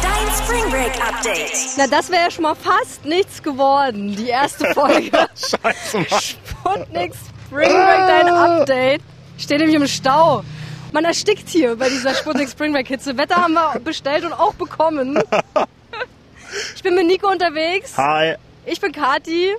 Dein 0.00 0.28
Spring 0.44 0.70
Break 0.70 0.92
Update. 1.02 1.52
Na, 1.76 1.88
das 1.88 2.08
wäre 2.10 2.24
ja 2.24 2.30
schon 2.30 2.42
mal 2.42 2.54
fast 2.54 3.04
nichts 3.04 3.42
geworden. 3.42 4.14
Die 4.14 4.28
erste 4.28 4.72
Folge. 4.72 5.10
Scheiße, 5.34 5.98
Mann. 5.98 6.20
Sputnik 6.20 7.12
Spring 7.14 7.68
Break, 7.68 8.06
dein 8.06 8.28
Update. 8.28 9.02
Ich 9.36 9.42
stehe 9.44 9.58
nämlich 9.58 9.76
im 9.76 9.88
Stau. 9.88 10.44
Man 10.92 11.04
erstickt 11.04 11.48
hier 11.48 11.74
bei 11.76 11.88
dieser 11.88 12.14
Sputnik 12.14 12.48
Spring 12.48 12.72
Break 12.72 12.86
Hitze. 12.86 13.18
Wetter 13.18 13.36
haben 13.36 13.54
wir 13.54 13.80
bestellt 13.80 14.24
und 14.24 14.32
auch 14.32 14.54
bekommen. 14.54 15.18
Ich 16.74 16.82
bin 16.82 16.94
mit 16.94 17.06
Nico 17.06 17.28
unterwegs. 17.28 17.98
Hi. 17.98 18.36
Ich 18.64 18.80
bin 18.80 18.92
Kati. 18.92 19.56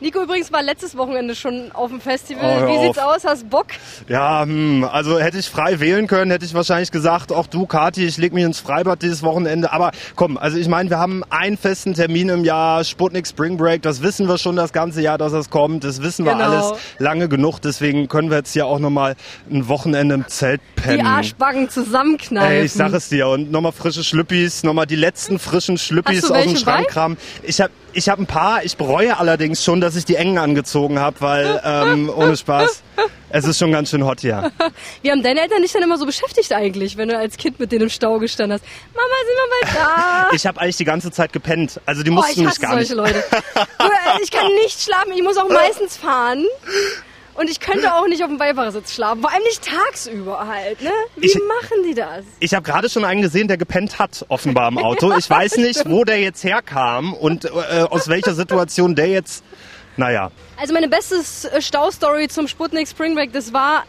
Nico 0.00 0.22
übrigens 0.22 0.52
war 0.52 0.62
letztes 0.62 0.96
Wochenende 0.96 1.34
schon 1.34 1.70
auf 1.72 1.90
dem 1.90 2.00
Festival. 2.00 2.64
Oh, 2.64 2.68
Wie 2.68 2.86
sieht's 2.86 2.98
auf. 2.98 3.16
aus? 3.16 3.24
Hast 3.24 3.50
Bock? 3.50 3.66
Ja, 4.08 4.42
hm, 4.42 4.84
also 4.90 5.18
hätte 5.18 5.38
ich 5.38 5.48
frei 5.48 5.80
wählen 5.80 6.06
können, 6.06 6.30
hätte 6.30 6.44
ich 6.44 6.54
wahrscheinlich 6.54 6.90
gesagt, 6.90 7.32
auch 7.32 7.46
du, 7.46 7.66
Kathi, 7.66 8.04
ich 8.06 8.16
leg 8.16 8.32
mich 8.32 8.44
ins 8.44 8.60
Freibad 8.60 9.02
dieses 9.02 9.22
Wochenende. 9.22 9.72
Aber 9.72 9.90
komm, 10.16 10.36
also 10.36 10.56
ich 10.58 10.68
meine, 10.68 10.90
wir 10.90 10.98
haben 10.98 11.22
einen 11.30 11.56
festen 11.56 11.94
Termin 11.94 12.28
im 12.28 12.44
Jahr, 12.44 12.84
Sputnik 12.84 13.26
Spring 13.26 13.56
Break. 13.56 13.82
Das 13.82 14.02
wissen 14.02 14.28
wir 14.28 14.38
schon 14.38 14.56
das 14.56 14.72
ganze 14.72 15.00
Jahr, 15.02 15.18
dass 15.18 15.32
das 15.32 15.50
kommt. 15.50 15.84
Das 15.84 16.02
wissen 16.02 16.24
wir 16.24 16.32
Genau. 16.32 16.44
alles 16.44 16.72
lange 16.98 17.28
genug. 17.28 17.60
Deswegen 17.60 18.08
können 18.08 18.30
wir 18.30 18.38
jetzt 18.38 18.52
hier 18.52 18.66
auch 18.66 18.78
nochmal 18.78 19.16
ein 19.50 19.68
Wochenende 19.68 20.14
im 20.14 20.28
Zelt 20.28 20.60
pennen. 20.76 20.98
Die 20.98 21.04
Arschbacken 21.04 21.68
zusammenkneifen. 21.68 22.50
Ey, 22.52 22.64
ich 22.64 22.72
sag 22.72 22.92
es 22.92 23.08
dir. 23.08 23.28
Und 23.28 23.50
nochmal 23.50 23.72
frische 23.72 24.04
Schlüppis, 24.04 24.62
nochmal 24.62 24.86
die 24.86 24.96
letzten 24.96 25.38
frischen 25.38 25.78
Schlüppis 25.78 26.30
aus 26.30 26.42
dem 26.44 26.56
Schrank 26.56 26.88
kramen. 26.88 27.16
Ich 27.42 27.60
hab, 27.60 27.70
ich 27.98 28.08
hab 28.08 28.18
ein 28.18 28.26
paar. 28.26 28.64
Ich 28.64 28.76
bereue 28.76 29.18
allerdings 29.18 29.62
schon, 29.64 29.80
dass 29.80 29.96
ich 29.96 30.04
die 30.04 30.16
engen 30.16 30.38
angezogen 30.38 30.98
habe, 30.98 31.20
weil 31.20 31.60
ähm, 31.64 32.10
ohne 32.14 32.36
Spaß, 32.36 32.82
es 33.30 33.44
ist 33.44 33.58
schon 33.58 33.72
ganz 33.72 33.90
schön 33.90 34.04
hot 34.04 34.20
hier. 34.20 34.50
Wie 35.02 35.10
haben 35.10 35.22
deine 35.22 35.40
Eltern 35.42 35.60
dich 35.62 35.72
dann 35.72 35.82
immer 35.82 35.98
so 35.98 36.06
beschäftigt 36.06 36.52
eigentlich, 36.52 36.96
wenn 36.96 37.08
du 37.08 37.18
als 37.18 37.36
Kind 37.36 37.58
mit 37.60 37.72
denen 37.72 37.82
im 37.84 37.88
Stau 37.90 38.18
gestanden 38.18 38.58
hast? 38.58 38.64
Mama, 38.94 39.08
sind 39.26 39.36
wir 39.36 39.50
bald 39.60 39.76
da? 39.76 40.28
Ich 40.36 40.46
habe 40.46 40.60
eigentlich 40.60 40.76
die 40.76 40.84
ganze 40.84 41.10
Zeit 41.10 41.32
gepennt. 41.32 41.80
Also 41.86 42.02
die 42.02 42.10
Oh, 42.10 42.14
mussten 42.14 42.30
ich 42.32 42.36
mich 42.38 42.46
hasse 42.48 42.60
gar 42.60 42.70
solche 42.72 42.94
nicht. 42.94 43.14
Leute. 43.14 43.24
Äh, 43.80 44.22
Ich 44.22 44.30
kann 44.30 44.46
nicht 44.54 44.80
schlafen, 44.80 45.12
ich 45.14 45.22
muss 45.22 45.36
auch 45.36 45.48
meistens 45.48 45.96
fahren. 45.96 46.44
Und 47.38 47.48
ich 47.48 47.60
könnte 47.60 47.94
auch 47.94 48.06
nicht 48.08 48.22
auf 48.22 48.28
dem 48.28 48.38
Beifahrersitz 48.38 48.94
schlafen. 48.94 49.20
Vor 49.22 49.32
allem 49.32 49.42
nicht 49.44 49.64
tagsüber 49.64 50.46
halt, 50.48 50.82
ne? 50.82 50.90
Wie 51.16 51.26
Ich- 51.26 51.34
machen 51.36 51.84
die 51.86 51.94
das? 51.94 52.24
Ich 52.40 52.52
habe 52.54 52.64
gerade 52.64 52.88
schon 52.90 53.04
einen 53.04 53.22
gesehen, 53.22 53.46
der 53.48 53.56
gepennt 53.56 53.98
hat, 53.98 54.24
offenbar 54.28 54.68
im 54.68 54.78
Auto. 54.78 55.12
Ich 55.16 55.30
weiß 55.30 55.56
nicht, 55.58 55.88
wo 55.88 56.04
der 56.04 56.20
jetzt 56.20 56.42
herkam 56.42 57.14
und 57.14 57.44
äh, 57.44 57.48
aus 57.88 58.08
welcher 58.08 58.34
Situation 58.34 58.94
der 58.96 59.06
jetzt. 59.08 59.44
Naja, 59.96 60.30
Also 60.60 60.72
meine 60.74 60.88
beste 60.88 61.16
Staustory 61.60 62.28
zum 62.28 62.46
Sputnik 62.46 62.86
Spring 62.86 63.14
Break, 63.16 63.32
das 63.32 63.52
war, 63.52 63.84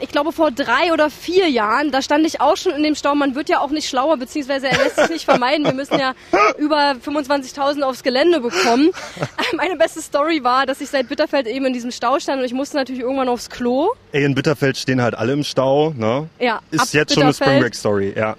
ich 0.00 0.08
glaube 0.08 0.32
vor 0.32 0.50
drei 0.50 0.92
oder 0.92 1.10
vier 1.10 1.48
Jahren. 1.48 1.90
Da 1.90 2.02
stand 2.02 2.26
ich 2.26 2.40
auch 2.40 2.56
schon 2.56 2.72
in 2.72 2.82
dem 2.82 2.94
Stau. 2.94 3.14
Man 3.14 3.34
wird 3.34 3.48
ja 3.48 3.60
auch 3.60 3.70
nicht 3.70 3.88
schlauer, 3.88 4.16
beziehungsweise 4.16 4.68
er 4.68 4.76
lässt 4.82 4.96
sich 4.96 5.08
nicht 5.10 5.24
vermeiden. 5.24 5.64
Wir 5.64 5.74
müssen 5.74 5.98
ja 5.98 6.14
über 6.58 6.92
25.000 7.04 7.82
aufs 7.82 8.02
Gelände 8.02 8.40
bekommen. 8.40 8.90
Meine 9.56 9.76
beste 9.76 10.02
Story 10.02 10.42
war, 10.42 10.66
dass 10.66 10.80
ich 10.80 10.88
seit 10.90 11.08
Bitterfeld 11.08 11.46
eben 11.46 11.66
in 11.66 11.72
diesem 11.72 11.90
Stau 11.90 12.18
stand 12.18 12.40
und 12.40 12.44
ich 12.44 12.52
musste 12.54 12.76
natürlich 12.76 13.02
irgendwann 13.02 13.28
aufs 13.28 13.50
Klo. 13.50 13.90
ey, 14.12 14.24
in 14.24 14.34
Bitterfeld 14.34 14.76
stehen 14.76 15.00
halt 15.02 15.14
alle 15.14 15.32
im 15.32 15.44
Stau. 15.44 15.90
Ne? 15.90 16.28
Ja, 16.38 16.60
Ist 16.70 16.94
jetzt 16.94 17.14
schon 17.14 17.22
eine 17.24 17.32
Spring 17.32 17.46
Bitterfeld. 17.46 17.62
Break 17.62 17.74
Story, 17.74 18.14
ja. 18.16 18.36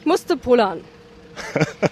Ich 0.00 0.06
musste 0.06 0.36
pullern. 0.36 0.82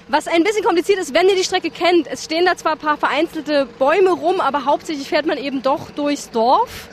Was 0.08 0.28
ein 0.28 0.44
bisschen 0.44 0.64
kompliziert 0.64 0.98
ist, 0.98 1.14
wenn 1.14 1.28
ihr 1.28 1.36
die 1.36 1.44
Strecke 1.44 1.70
kennt. 1.70 2.06
Es 2.06 2.24
stehen 2.24 2.44
da 2.44 2.56
zwar 2.56 2.72
ein 2.72 2.78
paar 2.78 2.96
vereinzelte 2.96 3.66
Bäume 3.78 4.10
rum, 4.10 4.40
aber 4.40 4.64
hauptsächlich 4.64 5.08
fährt 5.08 5.26
man 5.26 5.38
eben 5.38 5.62
doch 5.62 5.90
durchs 5.90 6.30
Dorf. 6.30 6.88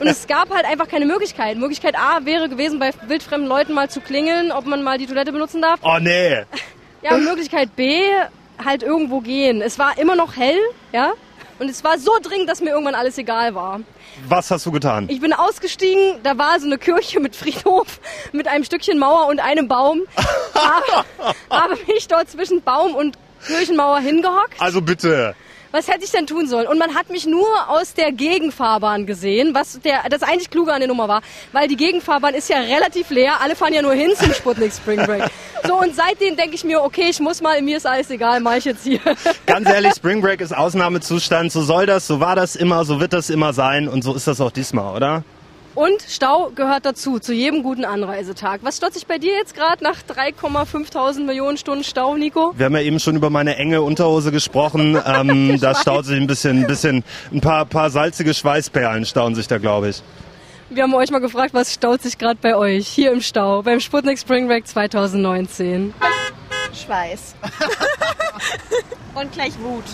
Und 0.00 0.06
es 0.06 0.26
gab 0.26 0.50
halt 0.52 0.64
einfach 0.64 0.88
keine 0.88 1.06
Möglichkeit. 1.06 1.56
Möglichkeit 1.56 1.96
A 1.96 2.24
wäre 2.24 2.48
gewesen, 2.48 2.78
bei 2.78 2.90
wildfremden 3.06 3.48
Leuten 3.48 3.74
mal 3.74 3.88
zu 3.90 4.00
klingeln, 4.00 4.52
ob 4.52 4.66
man 4.66 4.82
mal 4.82 4.98
die 4.98 5.06
Toilette 5.06 5.32
benutzen 5.32 5.62
darf. 5.62 5.80
Oh 5.82 5.98
nee. 6.00 6.44
Ja, 7.02 7.14
und 7.14 7.24
Möglichkeit 7.24 7.76
B, 7.76 8.02
halt 8.64 8.82
irgendwo 8.82 9.20
gehen. 9.20 9.60
Es 9.60 9.78
war 9.78 9.98
immer 9.98 10.16
noch 10.16 10.36
hell, 10.36 10.58
ja. 10.92 11.12
Und 11.58 11.68
es 11.68 11.84
war 11.84 11.98
so 11.98 12.12
dringend, 12.22 12.48
dass 12.48 12.60
mir 12.60 12.70
irgendwann 12.70 12.94
alles 12.94 13.18
egal 13.18 13.54
war. 13.54 13.80
Was 14.28 14.50
hast 14.50 14.66
du 14.66 14.72
getan? 14.72 15.08
Ich 15.08 15.20
bin 15.20 15.32
ausgestiegen, 15.32 16.20
da 16.22 16.36
war 16.38 16.58
so 16.58 16.66
eine 16.66 16.78
Kirche 16.78 17.20
mit 17.20 17.36
Friedhof, 17.36 18.00
mit 18.32 18.48
einem 18.48 18.64
Stückchen 18.64 18.98
Mauer 18.98 19.28
und 19.28 19.40
einem 19.40 19.68
Baum. 19.68 20.02
habe, 20.54 21.04
habe 21.50 21.78
mich 21.86 22.08
dort 22.08 22.28
zwischen 22.30 22.62
Baum 22.62 22.94
und 22.94 23.16
Kirchenmauer 23.46 24.00
hingehockt. 24.00 24.60
Also 24.60 24.80
bitte. 24.80 25.34
Was 25.74 25.88
hätte 25.88 26.04
ich 26.04 26.12
denn 26.12 26.28
tun 26.28 26.46
sollen? 26.46 26.68
Und 26.68 26.78
man 26.78 26.94
hat 26.94 27.10
mich 27.10 27.26
nur 27.26 27.48
aus 27.66 27.94
der 27.94 28.12
Gegenfahrbahn 28.12 29.06
gesehen, 29.06 29.56
was 29.56 29.80
der, 29.80 30.08
das 30.08 30.22
eigentlich 30.22 30.48
Kluge 30.48 30.72
an 30.72 30.78
der 30.78 30.86
Nummer 30.86 31.08
war. 31.08 31.20
Weil 31.50 31.66
die 31.66 31.74
Gegenfahrbahn 31.74 32.32
ist 32.34 32.48
ja 32.48 32.58
relativ 32.58 33.10
leer, 33.10 33.40
alle 33.40 33.56
fahren 33.56 33.74
ja 33.74 33.82
nur 33.82 33.92
hin 33.92 34.12
zum 34.16 34.32
Sputnik 34.32 34.72
Spring 34.72 35.04
Break. 35.04 35.24
So, 35.66 35.80
und 35.80 35.96
seitdem 35.96 36.36
denke 36.36 36.54
ich 36.54 36.62
mir, 36.62 36.80
okay, 36.80 37.06
ich 37.10 37.18
muss 37.18 37.42
mal, 37.42 37.60
mir 37.60 37.78
ist 37.78 37.88
alles 37.88 38.08
egal, 38.10 38.38
mach 38.38 38.54
ich 38.54 38.66
jetzt 38.66 38.84
hier. 38.84 39.00
Ganz 39.46 39.68
ehrlich, 39.68 39.94
Spring 39.94 40.20
Break 40.20 40.40
ist 40.42 40.54
Ausnahmezustand. 40.54 41.50
So 41.50 41.62
soll 41.62 41.86
das, 41.86 42.06
so 42.06 42.20
war 42.20 42.36
das 42.36 42.54
immer, 42.54 42.84
so 42.84 43.00
wird 43.00 43.12
das 43.12 43.28
immer 43.28 43.52
sein 43.52 43.88
und 43.88 44.04
so 44.04 44.14
ist 44.14 44.28
das 44.28 44.40
auch 44.40 44.52
diesmal, 44.52 44.94
oder? 44.94 45.24
Und 45.74 46.02
Stau 46.08 46.52
gehört 46.54 46.86
dazu, 46.86 47.18
zu 47.18 47.32
jedem 47.32 47.64
guten 47.64 47.84
Anreisetag. 47.84 48.60
Was 48.62 48.76
stotzt 48.76 48.94
sich 48.94 49.06
bei 49.08 49.18
dir 49.18 49.32
jetzt 49.32 49.54
gerade 49.54 49.82
nach 49.82 49.96
3,5 50.08 51.24
Millionen 51.24 51.56
Stunden 51.56 51.82
Stau, 51.82 52.16
Nico? 52.16 52.52
Wir 52.56 52.66
haben 52.66 52.76
ja 52.76 52.82
eben 52.82 53.00
schon 53.00 53.16
über 53.16 53.28
meine 53.28 53.56
enge 53.56 53.82
Unterhose 53.82 54.30
gesprochen. 54.32 55.00
Ähm, 55.14 55.60
da 55.60 55.74
staut 55.74 56.06
sich 56.06 56.16
ein 56.16 56.26
bisschen, 56.26 56.62
ein 56.62 56.66
bisschen, 56.66 57.04
ein 57.32 57.40
paar, 57.40 57.66
paar 57.66 57.90
salzige 57.90 58.34
Schweißperlen 58.34 59.04
stauen 59.04 59.34
sich 59.34 59.46
da, 59.46 59.58
glaube 59.58 59.90
ich. 59.90 60.02
Wir 60.70 60.82
haben 60.82 60.94
euch 60.94 61.10
mal 61.10 61.20
gefragt, 61.20 61.52
was 61.52 61.72
staut 61.72 62.02
sich 62.02 62.18
gerade 62.18 62.38
bei 62.40 62.56
euch 62.56 62.88
hier 62.88 63.12
im 63.12 63.20
Stau 63.20 63.62
beim 63.62 63.80
Sputnik 63.80 64.18
Spring 64.18 64.48
Break 64.48 64.66
2019. 64.66 65.94
Schweiß. 66.72 67.34
Und 69.14 69.30
gleich 69.32 69.52
Wut, 69.60 69.84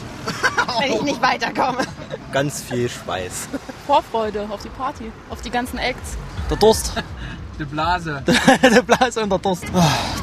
wenn 0.80 0.92
ich 0.92 1.02
nicht 1.02 1.20
weiterkomme. 1.20 1.84
Ganz 2.32 2.62
viel 2.62 2.88
Schweiß. 2.88 3.48
Vorfreude 3.86 4.46
auf 4.50 4.62
die 4.62 4.68
Party, 4.68 5.10
auf 5.30 5.40
die 5.42 5.50
ganzen 5.50 5.78
Acts. 5.78 6.16
Der 6.48 6.56
Durst. 6.56 6.92
Die 7.58 7.64
Blase. 7.66 8.22
der 8.62 8.80
Blase 8.82 9.20
und 9.22 9.28
der 9.28 9.38
Durst. 9.38 9.64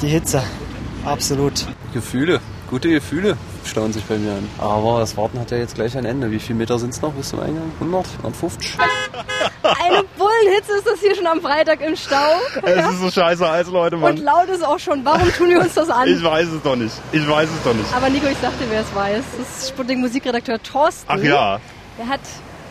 Die 0.02 0.08
Hitze, 0.08 0.42
absolut. 1.06 1.68
Gefühle, 1.94 2.40
gute 2.68 2.90
Gefühle 2.90 3.38
stauen 3.64 3.94
sich 3.94 4.04
bei 4.06 4.18
mir 4.18 4.32
an. 4.32 4.50
Aber 4.58 5.02
das 5.02 5.16
Warten 5.18 5.40
hat 5.40 5.52
ja 5.52 5.58
jetzt 5.58 5.76
gleich 5.76 5.96
ein 5.96 6.06
Ende. 6.06 6.32
Wie 6.32 6.40
viele 6.40 6.58
Meter 6.58 6.80
sind 6.80 6.94
es 6.96 7.02
noch 7.04 7.12
bis 7.14 7.30
zum 7.30 7.40
Eingang? 7.42 7.72
100? 7.80 8.08
150? 8.24 8.76
Eine 9.62 10.04
Bullenhitze 10.18 10.78
ist 10.78 10.88
das 10.88 11.00
hier 11.00 11.16
schon 11.16 11.28
am 11.28 11.40
Freitag 11.42 11.80
im 11.82 11.96
Stau. 11.96 12.40
Es 12.64 12.86
ist 12.94 13.00
so 13.02 13.12
scheiße 13.12 13.48
heiß, 13.48 13.68
Leute, 13.68 13.98
Und 13.98 14.02
Mann. 14.02 14.18
laut 14.18 14.48
ist 14.50 14.66
auch 14.66 14.80
schon. 14.80 15.06
Warum 15.06 15.32
tun 15.34 15.50
wir 15.50 15.60
uns 15.62 15.76
das 15.76 15.90
Ich 15.90 15.94
an? 15.94 16.24
weiß 16.24 16.48
es 16.48 16.62
doch 16.64 16.76
nicht. 16.76 16.96
Ich 17.12 17.30
weiß 17.30 17.50
es 17.50 17.64
doch 17.64 17.74
nicht. 17.76 17.94
Aber 17.96 18.10
Nico, 18.10 18.26
ich 18.26 18.38
sagte, 18.40 18.66
wer 18.70 18.82
es 18.82 18.96
weiß. 18.96 19.24
Das 19.38 19.60
ist 19.60 19.70
Sputnik 19.70 20.00
Musikredakteur 20.00 20.62
Thorsten. 20.64 21.06
Ach 21.08 21.18
ja, 21.22 21.60
Der 21.98 22.08
hat 22.08 22.20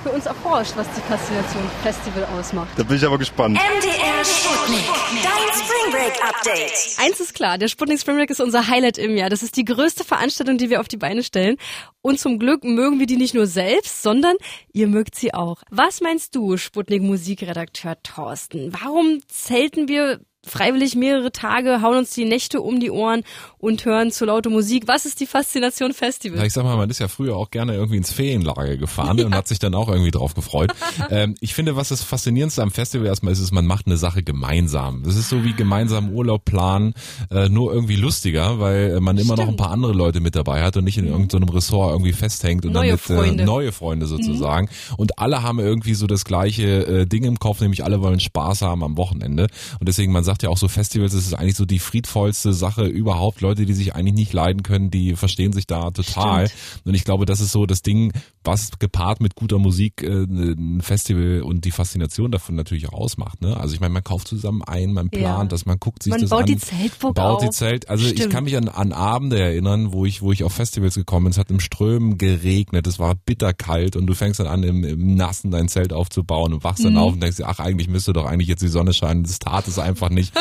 für 0.04 0.10
uns 0.10 0.26
erforscht, 0.26 0.74
was 0.76 0.86
die 0.94 1.00
Faszination 1.00 1.64
Festival 1.82 2.24
ausmacht. 2.38 2.68
da 2.76 2.84
bin 2.84 2.96
ich 2.96 3.04
aber 3.04 3.18
gespannt. 3.18 3.58
MDR 3.58 4.24
Sputnik. 4.24 4.84
Dein 5.20 5.52
Spring 5.52 5.90
Break 5.90 6.22
Update. 6.22 6.96
Eins 6.98 7.18
ist 7.18 7.34
klar, 7.34 7.58
der 7.58 7.66
Sputnik 7.66 7.98
Spring 8.00 8.16
Break 8.16 8.30
ist 8.30 8.40
unser 8.40 8.68
Highlight 8.68 8.98
im 8.98 9.16
Jahr. 9.16 9.30
Das 9.30 9.42
ist 9.42 9.56
die 9.56 9.64
größte 9.64 10.04
Veranstaltung, 10.04 10.58
die 10.58 10.70
wir 10.70 10.80
auf 10.80 10.86
die 10.86 10.96
Beine 10.96 11.24
stellen. 11.24 11.56
Und 12.02 12.20
zum 12.20 12.38
Glück 12.38 12.62
mögen 12.62 13.00
wir 13.00 13.06
die 13.06 13.16
nicht 13.16 13.34
nur 13.34 13.48
selbst, 13.48 14.02
sondern 14.02 14.36
ihr 14.72 14.86
mögt 14.86 15.16
sie 15.16 15.34
auch. 15.34 15.62
Was 15.70 16.00
meinst 16.00 16.36
du, 16.36 16.56
Sputnik 16.56 17.02
Musikredakteur 17.02 17.96
Thorsten? 18.04 18.72
Warum 18.80 19.18
zelten 19.26 19.88
wir 19.88 20.20
freiwillig 20.46 20.94
mehrere 20.94 21.32
Tage, 21.32 21.82
hauen 21.82 21.98
uns 21.98 22.10
die 22.10 22.24
Nächte 22.24 22.60
um 22.60 22.80
die 22.80 22.90
Ohren 22.90 23.22
und 23.58 23.84
hören 23.84 24.10
zu 24.10 24.24
laute 24.24 24.48
Musik? 24.48 24.84
Was 24.86 25.06
ist 25.06 25.20
die 25.20 25.26
Faszination 25.26 25.92
Festival? 25.92 26.38
Ja, 26.38 26.44
ich 26.44 26.52
sag 26.52 26.64
mal, 26.64 26.76
man 26.76 26.88
ist 26.88 27.00
ja 27.00 27.08
früher 27.08 27.36
auch 27.36 27.50
gerne 27.50 27.74
irgendwie 27.74 27.96
ins 27.96 28.12
Ferienlager 28.12 28.76
gefahren 28.76 29.20
und 29.20 29.34
hat 29.34 29.48
sich 29.48 29.58
dann 29.58 29.74
auch 29.74 29.88
irgendwie 29.88 30.10
drauf 30.10 30.34
gefreut. 30.34 30.72
ähm, 31.10 31.34
ich 31.40 31.54
finde, 31.54 31.76
was 31.76 31.88
das 31.88 32.02
Faszinierendste 32.02 32.62
am 32.62 32.70
Festival 32.70 33.06
erstmal 33.06 33.32
ist, 33.32 33.40
ist, 33.40 33.52
man 33.52 33.66
macht 33.66 33.86
eine 33.86 33.96
Sache 33.96 34.22
gemeinsam. 34.22 35.02
Das 35.02 35.16
ist 35.16 35.28
so 35.28 35.44
wie 35.44 35.52
gemeinsam 35.52 36.10
Urlaub 36.10 36.44
planen, 36.44 36.94
äh, 37.30 37.48
nur 37.48 37.72
irgendwie 37.72 37.96
lustiger, 37.96 38.60
weil 38.60 38.96
äh, 38.96 39.00
man 39.00 39.18
immer 39.18 39.36
noch 39.36 39.48
ein 39.48 39.56
paar 39.56 39.70
andere 39.70 39.92
Leute 39.92 40.20
mit 40.20 40.36
dabei 40.36 40.62
hat 40.62 40.76
und 40.76 40.84
nicht 40.84 40.98
in 40.98 41.06
irgendeinem 41.06 41.48
Ressort 41.48 41.92
irgendwie 41.92 42.12
festhängt 42.12 42.64
und 42.64 42.72
Neue 42.72 42.86
dann 42.86 42.92
mit 42.92 43.00
Freunde. 43.00 43.42
Äh, 43.42 43.46
neue 43.46 43.72
Freunde 43.72 44.06
sozusagen. 44.06 44.68
Und 44.96 45.18
alle 45.18 45.42
haben 45.42 45.58
irgendwie 45.58 45.94
so 45.94 46.06
das 46.06 46.24
gleiche 46.24 46.86
äh, 46.86 47.06
Ding 47.06 47.24
im 47.24 47.38
Kopf, 47.38 47.60
nämlich 47.60 47.84
alle 47.84 48.00
wollen 48.00 48.20
Spaß 48.20 48.62
haben 48.62 48.82
am 48.82 48.96
Wochenende. 48.96 49.48
Und 49.80 49.88
deswegen, 49.88 50.12
man 50.12 50.24
sagt 50.24 50.35
ja 50.42 50.48
auch 50.50 50.58
so 50.58 50.68
Festivals, 50.68 51.12
das 51.12 51.26
ist 51.26 51.34
eigentlich 51.34 51.56
so 51.56 51.64
die 51.64 51.78
friedvollste 51.78 52.52
Sache 52.52 52.84
überhaupt. 52.84 53.40
Leute, 53.40 53.66
die 53.66 53.72
sich 53.74 53.94
eigentlich 53.94 54.14
nicht 54.14 54.32
leiden 54.32 54.62
können, 54.62 54.90
die 54.90 55.16
verstehen 55.16 55.52
sich 55.52 55.66
da 55.66 55.90
total. 55.90 56.50
Und 56.84 56.94
ich 56.94 57.04
glaube, 57.04 57.26
das 57.26 57.40
ist 57.40 57.52
so 57.52 57.66
das 57.66 57.82
Ding, 57.82 58.12
was 58.44 58.78
gepaart 58.78 59.20
mit 59.20 59.34
guter 59.34 59.58
Musik 59.58 60.02
äh, 60.02 60.24
ein 60.24 60.80
Festival 60.80 61.42
und 61.42 61.64
die 61.64 61.70
Faszination 61.72 62.30
davon 62.30 62.54
natürlich 62.54 62.88
auch 62.88 62.94
ausmacht. 62.94 63.40
Ne? 63.42 63.56
Also 63.56 63.74
ich 63.74 63.80
meine, 63.80 63.92
man 63.92 64.04
kauft 64.04 64.28
zusammen 64.28 64.62
ein, 64.62 64.92
man 64.92 65.10
plant 65.10 65.24
Ja. 65.26 65.44
das, 65.44 65.66
man 65.66 65.78
guckt 65.80 66.02
sich 66.02 66.10
Man 66.12 66.20
das 66.20 66.30
baut 66.30 66.40
an. 66.40 66.46
die 66.46 66.56
Zeltburg 66.58 67.14
baut 67.14 67.42
die 67.42 67.48
auf. 67.48 67.54
Zelt. 67.54 67.88
Also 67.88 68.04
ich 68.06 68.12
Stimmt. 68.12 68.32
kann 68.32 68.44
mich 68.44 68.56
an, 68.56 68.68
an 68.68 68.92
Abende 68.92 69.40
erinnern, 69.40 69.92
wo 69.92 70.04
ich, 70.06 70.22
wo 70.22 70.32
ich 70.32 70.44
auf 70.44 70.52
Festivals 70.52 70.94
gekommen 70.94 71.24
bin. 71.24 71.30
Es 71.32 71.38
hat 71.38 71.50
im 71.50 71.60
Strömen 71.60 72.18
geregnet, 72.18 72.86
es 72.86 72.98
war 72.98 73.14
bitterkalt 73.14 73.96
und 73.96 74.06
du 74.06 74.14
fängst 74.14 74.40
dann 74.40 74.46
an, 74.46 74.62
im, 74.62 74.84
im 74.84 75.14
Nassen 75.16 75.50
dein 75.50 75.68
Zelt 75.68 75.92
aufzubauen 75.92 76.52
und 76.54 76.62
wachst 76.64 76.84
dann 76.84 76.92
Mhm. 76.92 76.98
auf 76.98 77.12
und 77.14 77.20
denkst 77.22 77.36
dir, 77.38 77.48
ach, 77.48 77.58
eigentlich 77.58 77.88
müsste 77.88 78.12
doch 78.12 78.24
eigentlich 78.26 78.48
jetzt 78.48 78.62
die 78.62 78.68
Sonne 78.68 78.92
scheinen. 78.92 79.24
Das 79.24 79.38
tat 79.38 79.66
es 79.68 79.78
einfach 79.78 80.08
nicht. 80.16 80.34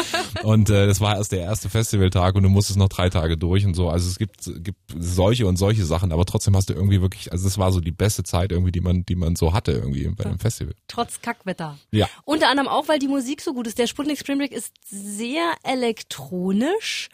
und 0.43 0.69
äh, 0.69 0.87
das 0.87 0.99
war 0.99 1.17
erst 1.17 1.31
der 1.31 1.41
erste 1.41 1.69
Festivaltag 1.69 2.35
und 2.35 2.43
du 2.43 2.49
musstest 2.49 2.79
noch 2.79 2.89
drei 2.89 3.09
Tage 3.09 3.37
durch 3.37 3.65
und 3.65 3.75
so. 3.75 3.89
Also 3.89 4.09
es 4.09 4.17
gibt, 4.17 4.49
gibt 4.63 4.79
solche 4.97 5.45
und 5.45 5.57
solche 5.57 5.85
Sachen, 5.85 6.11
aber 6.11 6.25
trotzdem 6.25 6.55
hast 6.55 6.69
du 6.69 6.73
irgendwie 6.73 7.01
wirklich, 7.01 7.31
also 7.31 7.47
es 7.47 7.57
war 7.57 7.71
so 7.71 7.79
die 7.79 7.91
beste 7.91 8.23
Zeit 8.23 8.51
irgendwie, 8.51 8.71
die 8.71 8.81
man, 8.81 9.05
die 9.05 9.15
man 9.15 9.35
so 9.35 9.53
hatte 9.53 9.71
irgendwie 9.73 10.07
bei 10.09 10.25
einem 10.25 10.39
Festival. 10.39 10.73
Trotz 10.87 11.21
Kackwetter. 11.21 11.77
Ja. 11.91 12.09
Unter 12.23 12.49
anderem 12.49 12.67
auch, 12.67 12.87
weil 12.87 12.99
die 12.99 13.07
Musik 13.07 13.41
so 13.41 13.53
gut 13.53 13.67
ist. 13.67 13.77
Der 13.77 13.87
Sputnik 13.87 14.17
Spring 14.17 14.39
Break 14.39 14.51
ist 14.51 14.73
sehr 14.89 15.53
elektronisch. 15.63 17.09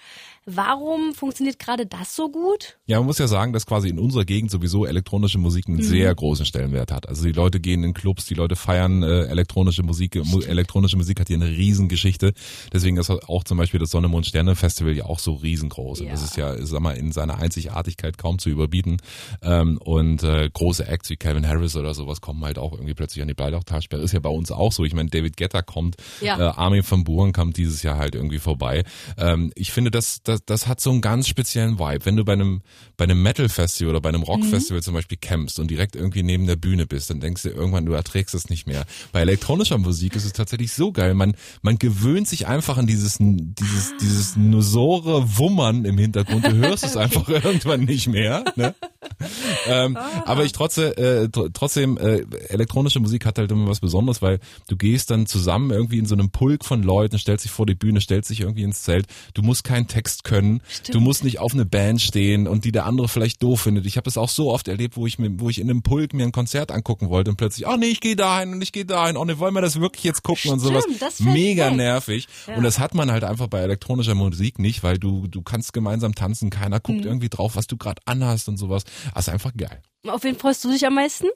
Warum 0.46 1.14
funktioniert 1.14 1.60
gerade 1.60 1.86
das 1.86 2.16
so 2.16 2.30
gut? 2.32 2.78
Ja, 2.88 2.98
man 2.98 3.06
muss 3.06 3.20
ja 3.20 3.28
sagen, 3.28 3.54
dass 3.54 3.68
quasi 3.68 3.90
in 3.90 4.00
unserer 4.00 4.26
Gegend 4.26 4.50
sowieso 4.50 4.86
elektronische 4.88 5.38
Musik 5.38 5.68
einen 5.68 5.78
Mhm. 5.78 5.84
sehr 5.84 6.16
großen 6.16 6.46
Stellenwert 6.48 6.92
hat. 6.92 7.08
Also 7.08 7.24
die 7.26 7.32
Leute 7.32 7.60
gehen 7.60 7.84
in 7.84 7.94
Clubs, 7.94 8.26
die 8.26 8.34
Leute 8.34 8.56
feiern 8.56 9.04
äh, 9.04 9.26
elektronische 9.26 9.84
Musik. 9.84 10.16
Mu 10.26 10.40
elektronische 10.42 10.98
Musik 10.98 11.20
hat 11.20 11.28
hier 11.28 11.38
eine 11.38 11.48
Riesengeschichte. 11.48 12.34
Deswegen 12.74 12.98
ist 12.98 13.12
auch 13.12 13.44
zum 13.44 13.60
Beispiel 13.60 13.80
das 13.80 13.92
Sonne, 13.92 14.08
Mond, 14.08 14.26
Sterne 14.26 14.56
Festival 14.56 14.94
ja 14.94 15.06
auch 15.06 15.20
so 15.20 15.34
riesengroß. 15.36 16.02
Und 16.02 16.10
das 16.12 16.24
ist 16.24 16.38
ja, 16.38 16.56
sag 16.66 16.80
mal, 16.82 16.98
in 16.98 17.12
seiner 17.12 17.38
Einzigartigkeit 17.38 18.18
kaum 18.18 18.40
zu 18.40 18.50
überbieten. 18.50 18.98
Ähm, 19.44 19.78
und 19.78 20.24
äh, 20.24 20.50
große 20.52 20.88
Acts 20.88 21.10
wie 21.12 21.18
Calvin 21.18 21.48
Harris 21.48 21.76
oder 21.76 21.94
sowas 21.94 22.20
kommen 22.20 22.44
halt 22.44 22.58
auch 22.58 22.74
irgendwie 22.74 22.96
plötzlich 22.96 23.22
an 23.22 23.28
die 23.28 23.36
Bleidachtalsperre. 23.36 24.02
Ist 24.02 24.14
ja 24.14 24.20
bei 24.20 24.30
uns 24.30 24.52
auch 24.52 24.72
so. 24.72 24.86
Ich 24.86 24.96
meine, 24.96 25.10
David 25.10 25.38
Guetta 25.38 25.62
kommt, 25.62 25.98
Ja. 26.20 26.40
äh, 26.40 26.54
Armin 26.56 26.84
van 26.90 27.04
Buuren 27.04 27.32
kommt 27.32 27.58
dieses 27.58 27.84
Jahr 27.84 27.98
halt 28.00 28.16
irgendwie 28.16 28.40
vorbei. 28.40 28.84
Ähm, 29.18 29.52
ich 29.56 29.72
finde, 29.72 29.92
das, 29.92 30.24
das, 30.24 30.31
das 30.38 30.68
hat 30.68 30.80
so 30.80 30.92
einen 30.92 31.02
ganz 31.02 31.28
speziellen 31.28 31.80
Vibe. 31.80 32.06
Wenn 32.06 32.16
du 32.16 32.26
bei 32.26 32.34
einem, 32.34 32.62
bei 32.98 33.06
einem 33.06 33.22
Metal-Festival 33.22 33.92
oder 33.92 34.02
bei 34.02 34.10
einem 34.10 34.24
Rock-Festival 34.24 34.82
zum 34.82 34.94
Beispiel 34.94 35.18
campst 35.20 35.60
und 35.60 35.70
direkt 35.70 35.96
irgendwie 35.96 36.24
neben 36.24 36.48
der 36.48 36.56
Bühne 36.56 36.86
bist, 36.86 37.10
dann 37.10 37.20
denkst 37.20 37.44
du 37.44 37.50
irgendwann, 37.50 37.86
du 37.86 37.94
erträgst 37.94 38.36
es 38.36 38.50
nicht 38.50 38.68
mehr. 38.68 38.86
Bei 39.12 39.22
elektronischer 39.22 39.78
Musik 39.78 40.16
ist 40.16 40.26
es 40.26 40.34
tatsächlich 40.34 40.74
so 40.74 40.92
geil. 40.92 41.14
Man, 41.14 41.36
man 41.62 41.78
gewöhnt 41.78 42.28
sich 42.28 42.48
einfach 42.48 42.78
an 42.78 42.88
dieses, 42.88 43.18
dieses, 43.20 43.94
dieses 44.02 44.36
nusore 44.36 45.38
Wummern 45.38 45.86
im 45.86 45.98
Hintergrund. 45.98 46.46
Du 46.46 46.54
hörst 46.54 46.84
es 46.84 46.98
einfach 47.02 47.28
irgendwann 47.28 47.82
nicht 47.82 48.08
mehr. 48.08 48.44
Ne? 48.56 48.76
ähm, 49.68 49.98
aber 50.26 50.44
ich 50.46 50.52
trotze, 50.52 50.98
äh, 50.98 51.30
tr 51.30 51.52
trotzdem, 51.54 51.98
äh, 51.98 52.26
elektronische 52.50 53.00
Musik 53.00 53.26
hat 53.26 53.38
halt 53.38 53.52
immer 53.52 53.68
was 53.68 53.80
Besonderes, 53.80 54.22
weil 54.22 54.40
du 54.68 54.76
gehst 54.76 55.12
dann 55.12 55.26
zusammen 55.26 55.72
irgendwie 55.72 56.00
in 56.00 56.06
so 56.06 56.16
einem 56.16 56.30
Pulk 56.32 56.66
von 56.66 56.84
Leuten, 56.84 57.18
stellst 57.18 57.46
dich 57.46 57.52
vor 57.52 57.66
die 57.66 57.76
Bühne, 57.76 58.02
stellst 58.02 58.30
dich 58.30 58.42
irgendwie 58.42 58.64
ins 58.64 58.84
Zelt. 58.84 59.08
Du 59.34 59.42
musst 59.42 59.64
keinen 59.64 59.88
Text 59.88 60.24
können, 60.24 60.62
du 60.92 61.00
musst 61.00 61.24
nicht 61.24 61.40
auf 61.40 61.54
eine 61.54 61.66
Band 61.66 62.02
stehen 62.02 62.48
und 62.48 62.66
die 62.66 62.72
der 62.72 62.86
andere 62.86 63.08
vielleicht 63.08 63.42
doof 63.44 63.62
findet. 63.62 63.86
Ich 63.86 63.98
habe 63.98 64.10
es 64.10 64.18
auch 64.18 64.30
so 64.30 64.52
oft 64.52 64.68
erlebt, 64.68 64.98
wo 64.98 65.08
ich 65.08 65.20
mir, 65.20 65.40
wo 65.40 65.50
ich 65.50 65.60
in 65.60 65.70
einem 65.70 65.82
Pulk 65.82 66.14
mir 66.14 66.24
ein 66.24 66.32
Konzert 66.32 66.72
angucken 66.72 67.10
wollte 67.10 67.32
und 67.32 67.38
plötzlich, 67.38 67.68
oh 67.68 67.76
nee, 67.78 67.88
ich 67.88 68.02
gehe 68.02 68.16
dahin 68.16 68.54
und 68.54 68.62
ich 68.62 68.72
gehe 68.72 68.86
dahin, 68.86 69.18
oh 69.18 69.26
nee, 69.26 69.38
wollen 69.38 69.54
wir 69.54 69.62
das 69.62 69.80
wirklich 69.80 70.04
jetzt 70.04 70.24
gucken 70.24 70.52
und 70.52 70.60
sowas. 70.60 70.86
Mega 71.20 71.68
weg. 71.68 71.76
nervig. 71.78 72.28
Ja. 72.48 72.56
Und 72.56 72.64
das 72.64 72.80
hat 72.80 72.94
man 72.96 73.12
halt 73.12 73.24
einfach 73.24 73.48
bei 73.48 73.60
elektronischer 73.60 74.16
Musik 74.16 74.60
nicht, 74.60 74.84
weil 74.84 74.98
du, 74.98 75.28
du 75.28 75.42
kannst 75.42 75.74
gemeinsam 75.74 76.16
tanzen, 76.16 76.50
keiner 76.50 76.80
guckt 76.80 77.00
Mhm. 77.02 77.06
irgendwie 77.06 77.30
drauf, 77.30 77.56
was 77.56 77.68
du 77.68 77.78
gerade 77.78 78.02
anhast 78.06 78.50
und 78.50 78.58
sowas. 78.58 78.84
Das 79.14 79.28
ist 79.28 79.34
einfach 79.34 79.52
geil. 79.56 79.82
Auf 80.08 80.24
wen 80.24 80.36
freust 80.36 80.64
du 80.64 80.72
dich 80.72 80.84
am 80.88 80.96
meisten? 80.96 81.28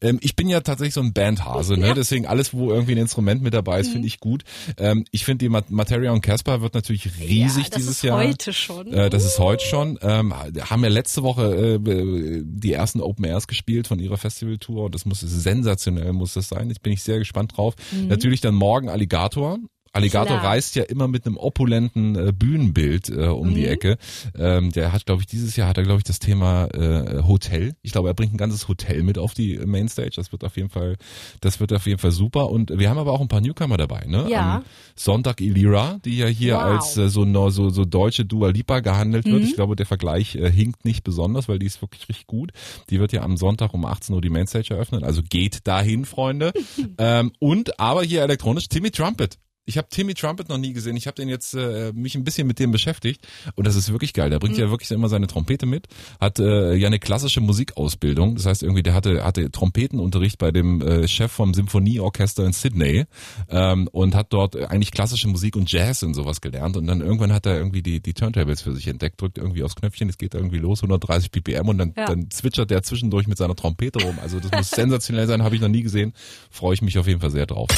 Ähm, 0.00 0.18
ich 0.22 0.36
bin 0.36 0.48
ja 0.48 0.60
tatsächlich 0.60 0.94
so 0.94 1.00
ein 1.00 1.12
Bandhase, 1.12 1.76
ne? 1.76 1.88
Ja. 1.88 1.94
deswegen 1.94 2.24
alles, 2.26 2.54
wo 2.54 2.70
irgendwie 2.70 2.92
ein 2.92 2.98
Instrument 2.98 3.42
mit 3.42 3.52
dabei 3.52 3.80
ist, 3.80 3.88
Mhm. 3.88 3.92
finde 3.94 4.06
ich 4.06 4.20
gut. 4.20 4.44
Ähm, 4.78 5.04
ich 5.10 5.24
finde 5.24 5.38
die 5.44 5.48
Mat 5.48 5.70
Materia 5.70 6.12
und 6.12 6.20
Casper 6.20 6.62
wird 6.62 6.74
natürlich 6.74 7.06
riesig 7.20 7.64
Ja, 7.64 7.70
das 7.70 7.78
dieses 7.78 7.90
ist 7.96 8.02
Jahr. 8.04 8.18
heute 8.18 8.52
schon. 8.52 8.92
Äh, 8.92 9.10
das 9.10 9.24
ist 9.24 9.40
heute 9.40 9.64
schon. 9.64 9.98
Ähm, 10.02 10.32
haben 10.32 10.84
ja 10.84 10.88
letzte 10.88 11.24
Woche 11.24 11.80
äh, 11.84 12.42
die 12.44 12.72
ersten 12.72 13.00
Open 13.00 13.24
Airs 13.24 13.48
gespielt 13.48 13.88
von 13.88 13.98
ihrer 13.98 14.18
Festivaltour. 14.18 14.88
Das 14.88 15.04
muss 15.04 15.18
sensationell 15.20 16.12
muss 16.12 16.34
das 16.34 16.48
sein. 16.48 16.68
Jetzt 16.68 16.82
bin 16.82 16.92
ich 16.92 17.02
sehr 17.02 17.18
gespannt 17.18 17.56
drauf. 17.56 17.74
Mhm. 17.90 18.06
Natürlich 18.06 18.40
dann 18.40 18.54
morgen 18.54 18.88
Alligator. 18.88 19.58
Alligator 19.92 20.38
Klar. 20.38 20.44
reist 20.52 20.74
ja 20.74 20.84
immer 20.84 21.06
mit 21.08 21.26
einem 21.26 21.36
opulenten 21.36 22.16
äh, 22.16 22.32
Bühnenbild 22.32 23.10
äh, 23.10 23.26
um 23.26 23.54
die 23.54 23.62
Mhm. 23.62 23.66
Ecke. 23.68 23.98
Ähm, 24.38 24.72
der 24.72 24.92
hat, 24.92 25.04
glaube 25.06 25.20
ich, 25.22 25.26
dieses 25.26 25.54
Jahr 25.56 25.68
hat 25.68 25.76
er, 25.76 25.82
glaube 25.84 25.98
ich, 25.98 26.04
das 26.04 26.18
Thema 26.18 26.66
äh, 26.74 27.22
Hotel. 27.22 27.74
Ich 27.82 27.92
glaube, 27.92 28.08
er 28.08 28.14
bringt 28.14 28.32
ein 28.32 28.38
ganzes 28.38 28.68
Hotel 28.68 29.02
mit 29.02 29.18
auf 29.18 29.34
die 29.34 29.58
Mainstage. 29.58 30.12
Das 30.16 30.32
wird 30.32 30.44
auf 30.44 30.56
jeden 30.56 30.70
Fall, 30.70 30.96
das 31.40 31.60
wird 31.60 31.72
auf 31.72 31.86
jeden 31.86 31.98
Fall 31.98 32.10
super. 32.12 32.50
Und 32.50 32.76
wir 32.78 32.88
haben 32.88 32.98
aber 32.98 33.12
auch 33.12 33.20
ein 33.20 33.28
paar 33.28 33.40
Newcomer 33.42 33.76
dabei. 33.76 34.04
Ne? 34.06 34.26
Ja. 34.30 34.56
Am 34.56 34.64
Sonntag 34.96 35.40
Ilira, 35.40 35.98
die 36.04 36.16
ja 36.18 36.26
hier 36.26 36.54
Wow. 36.54 36.62
als 36.62 36.96
äh, 36.96 37.08
so, 37.08 37.24
so 37.50 37.70
so 37.70 37.84
deutsche 37.84 38.24
Dua 38.24 38.48
Lipa 38.48 38.80
gehandelt 38.80 39.24
wird. 39.26 39.40
Mhm. 39.42 39.44
Ich 39.44 39.54
glaube, 39.54 39.76
der 39.76 39.86
Vergleich 39.86 40.34
äh, 40.36 40.50
hinkt 40.50 40.84
nicht 40.84 41.04
besonders, 41.04 41.48
weil 41.48 41.58
die 41.58 41.66
ist 41.66 41.82
wirklich 41.82 42.08
richtig 42.08 42.26
gut. 42.26 42.52
Die 42.90 42.98
wird 42.98 43.12
ja 43.12 43.22
am 43.22 43.36
Sonntag 43.36 43.74
um 43.74 43.84
18 43.84 44.14
Uhr 44.14 44.20
die 44.22 44.30
Mainstage 44.30 44.74
eröffnen. 44.74 45.04
Also 45.04 45.22
geht 45.28 45.66
dahin, 45.66 46.04
Freunde. 46.06 46.52
ähm, 46.98 47.32
und 47.38 47.78
aber 47.78 48.02
hier 48.02 48.22
elektronisch 48.22 48.68
Timmy 48.68 48.90
Trumpet. 48.90 49.38
Ich 49.64 49.78
habe 49.78 49.86
Timmy 49.88 50.14
Trumpet 50.14 50.48
noch 50.48 50.58
nie 50.58 50.72
gesehen. 50.72 50.96
Ich 50.96 51.06
habe 51.06 51.14
den 51.14 51.28
jetzt 51.28 51.54
äh, 51.54 51.92
mich 51.94 52.16
ein 52.16 52.24
bisschen 52.24 52.48
mit 52.48 52.58
dem 52.58 52.72
beschäftigt 52.72 53.26
und 53.54 53.64
das 53.64 53.76
ist 53.76 53.92
wirklich 53.92 54.12
geil. 54.12 54.28
Der 54.28 54.40
bringt 54.40 54.58
ja 54.58 54.70
wirklich 54.70 54.90
immer 54.90 55.08
seine 55.08 55.28
Trompete 55.28 55.66
mit, 55.66 55.86
hat 56.20 56.40
äh, 56.40 56.74
ja 56.74 56.88
eine 56.88 56.98
klassische 56.98 57.40
Musikausbildung. 57.40 58.34
Das 58.34 58.46
heißt 58.46 58.64
irgendwie, 58.64 58.82
der 58.82 58.92
hatte 58.94 59.22
hatte 59.22 59.52
Trompetenunterricht 59.52 60.38
bei 60.38 60.50
dem 60.50 60.80
äh, 60.82 61.06
Chef 61.06 61.30
vom 61.30 61.54
Symphonieorchester 61.54 62.44
in 62.44 62.52
Sydney 62.52 63.04
ähm, 63.50 63.86
und 63.92 64.16
hat 64.16 64.32
dort 64.32 64.56
eigentlich 64.56 64.90
klassische 64.90 65.28
Musik 65.28 65.54
und 65.54 65.70
Jazz 65.70 66.02
und 66.02 66.14
sowas 66.14 66.40
gelernt 66.40 66.76
und 66.76 66.86
dann 66.88 67.00
irgendwann 67.00 67.32
hat 67.32 67.46
er 67.46 67.56
irgendwie 67.56 67.82
die 67.82 68.00
die 68.00 68.14
Turntables 68.14 68.62
für 68.62 68.74
sich 68.74 68.88
entdeckt, 68.88 69.20
drückt 69.20 69.38
irgendwie 69.38 69.62
aufs 69.62 69.76
Knöpfchen, 69.76 70.08
es 70.08 70.18
geht 70.18 70.34
irgendwie 70.34 70.58
los, 70.58 70.80
130 70.82 71.30
ppm 71.30 71.68
und 71.68 71.78
dann 71.78 71.94
Ja. 71.96 72.06
dann 72.06 72.30
zwitschert 72.30 72.70
der 72.70 72.82
zwischendurch 72.82 73.28
mit 73.28 73.38
seiner 73.38 73.54
Trompete 73.54 74.02
rum. 74.04 74.18
Also 74.20 74.40
das 74.40 74.50
muss 74.50 74.70
sensationell 74.74 75.28
sein, 75.28 75.44
habe 75.44 75.54
ich 75.54 75.60
noch 75.60 75.68
nie 75.68 75.82
gesehen. 75.82 76.14
Freue 76.50 76.74
ich 76.74 76.82
mich 76.82 76.98
auf 76.98 77.06
jeden 77.06 77.20
Fall 77.20 77.30
sehr 77.30 77.46
drauf. 77.46 77.68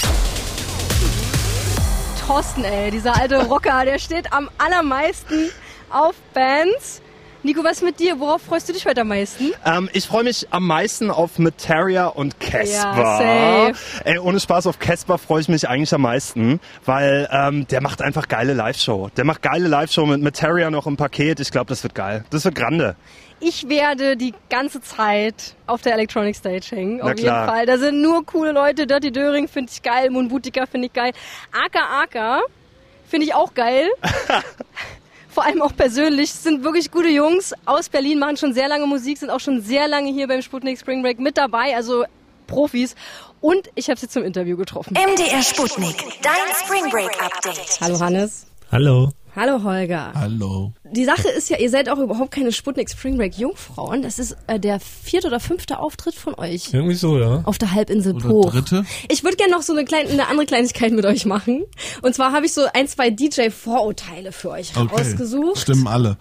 Thorsten, 2.26 2.64
ey, 2.64 2.90
dieser 2.90 3.20
alte 3.20 3.44
Rocker, 3.48 3.84
der 3.84 3.98
steht 3.98 4.32
am 4.32 4.48
allermeisten 4.56 5.50
auf 5.90 6.14
Bands. 6.32 7.02
Nico, 7.42 7.62
was 7.62 7.82
mit 7.82 8.00
dir? 8.00 8.18
Worauf 8.18 8.40
freust 8.40 8.66
du 8.66 8.72
dich 8.72 8.86
heute 8.86 9.02
am 9.02 9.08
meisten? 9.08 9.52
Ähm, 9.66 9.90
ich 9.92 10.06
freue 10.06 10.24
mich 10.24 10.46
am 10.50 10.66
meisten 10.66 11.10
auf 11.10 11.38
Materia 11.38 12.06
und 12.06 12.40
Casper. 12.40 12.96
Ja, 12.96 13.72
safe. 13.74 14.04
Ey, 14.04 14.18
ohne 14.18 14.40
Spaß 14.40 14.66
auf 14.68 14.78
Casper 14.78 15.18
freue 15.18 15.42
ich 15.42 15.48
mich 15.48 15.68
eigentlich 15.68 15.92
am 15.92 16.00
meisten, 16.00 16.60
weil 16.86 17.28
ähm, 17.30 17.66
der 17.66 17.82
macht 17.82 18.00
einfach 18.00 18.28
geile 18.28 18.54
Live-Show. 18.54 19.10
Der 19.14 19.24
macht 19.26 19.42
geile 19.42 19.68
Live-Show 19.68 20.06
mit 20.06 20.22
Materia 20.22 20.70
noch 20.70 20.86
im 20.86 20.96
Paket. 20.96 21.40
Ich 21.40 21.50
glaube, 21.50 21.66
das 21.66 21.82
wird 21.82 21.94
geil. 21.94 22.24
Das 22.30 22.46
wird 22.46 22.54
grande. 22.54 22.96
Ich 23.46 23.68
werde 23.68 24.16
die 24.16 24.32
ganze 24.48 24.80
Zeit 24.80 25.54
auf 25.66 25.82
der 25.82 25.92
Electronic 25.92 26.34
Stage 26.34 26.64
hängen. 26.70 26.96
Na 26.96 27.04
auf 27.04 27.10
jeden 27.10 27.24
klar. 27.24 27.46
Fall. 27.46 27.66
Da 27.66 27.76
sind 27.76 28.00
nur 28.00 28.24
coole 28.24 28.52
Leute. 28.52 28.86
Dirty 28.86 29.12
Döring 29.12 29.48
finde 29.48 29.70
ich 29.70 29.82
geil. 29.82 30.08
Moon 30.08 30.28
Boutica 30.28 30.64
finde 30.64 30.86
ich 30.86 30.94
geil. 30.94 31.12
Aka 31.52 32.02
Aka 32.02 32.40
finde 33.06 33.26
ich 33.26 33.34
auch 33.34 33.52
geil. 33.52 33.90
Vor 35.28 35.44
allem 35.44 35.60
auch 35.60 35.76
persönlich. 35.76 36.32
Sind 36.32 36.64
wirklich 36.64 36.90
gute 36.90 37.08
Jungs 37.10 37.52
aus 37.66 37.90
Berlin, 37.90 38.18
machen 38.18 38.38
schon 38.38 38.54
sehr 38.54 38.66
lange 38.68 38.86
Musik, 38.86 39.18
sind 39.18 39.28
auch 39.28 39.40
schon 39.40 39.60
sehr 39.60 39.88
lange 39.88 40.10
hier 40.10 40.26
beim 40.26 40.40
Sputnik 40.40 40.78
Spring 40.78 41.02
Break 41.02 41.18
mit 41.18 41.36
dabei. 41.36 41.76
Also 41.76 42.06
Profis. 42.46 42.94
Und 43.42 43.68
ich 43.74 43.90
habe 43.90 44.00
sie 44.00 44.08
zum 44.08 44.24
Interview 44.24 44.56
getroffen. 44.56 44.94
MDR 44.94 45.42
Sputnik. 45.42 45.96
Dein 46.22 46.34
Spring 46.64 46.88
Break 46.90 47.22
Update. 47.22 47.78
Hallo 47.82 48.00
Hannes. 48.00 48.46
Hallo. 48.72 49.10
Hallo 49.36 49.64
Holger. 49.64 50.12
Hallo. 50.14 50.72
Die 50.92 51.04
Sache 51.04 51.26
ist 51.28 51.50
ja, 51.50 51.58
ihr 51.58 51.68
seid 51.68 51.88
auch 51.88 51.98
überhaupt 51.98 52.30
keine 52.30 52.52
Sputnik 52.52 52.88
Spring 52.88 53.16
Break 53.16 53.36
Jungfrauen. 53.36 54.02
Das 54.02 54.20
ist 54.20 54.36
äh, 54.46 54.60
der 54.60 54.78
vierte 54.78 55.26
oder 55.26 55.40
fünfte 55.40 55.80
Auftritt 55.80 56.14
von 56.14 56.34
euch. 56.36 56.72
Irgendwie 56.72 56.94
so, 56.94 57.18
ja. 57.18 57.42
Auf 57.44 57.58
der 57.58 57.72
Halbinsel 57.72 58.14
Oder 58.14 58.28
Bruch. 58.28 58.52
dritte? 58.52 58.84
Ich 59.10 59.24
würde 59.24 59.36
gerne 59.36 59.52
noch 59.52 59.62
so 59.62 59.72
eine, 59.72 59.84
kleine, 59.84 60.08
eine 60.10 60.28
andere 60.28 60.46
Kleinigkeit 60.46 60.92
mit 60.92 61.04
euch 61.04 61.26
machen. 61.26 61.64
Und 62.02 62.14
zwar 62.14 62.30
habe 62.32 62.46
ich 62.46 62.52
so 62.52 62.62
ein, 62.74 62.86
zwei 62.86 63.10
DJ-Vorurteile 63.10 64.30
für 64.30 64.50
euch 64.50 64.76
rausgesucht. 64.76 65.58
Stimmen 65.58 65.88
alle. 65.88 66.16